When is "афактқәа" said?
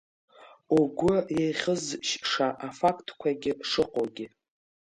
2.67-3.29